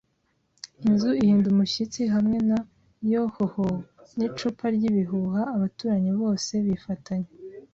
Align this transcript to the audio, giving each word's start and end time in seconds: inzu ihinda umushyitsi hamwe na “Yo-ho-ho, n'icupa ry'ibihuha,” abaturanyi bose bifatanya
inzu 0.87 1.09
ihinda 1.23 1.47
umushyitsi 1.49 2.01
hamwe 2.13 2.37
na 2.49 2.59
“Yo-ho-ho, 3.11 3.67
n'icupa 4.17 4.65
ry'ibihuha,” 4.75 5.41
abaturanyi 5.55 6.11
bose 6.21 6.53
bifatanya 6.65 7.29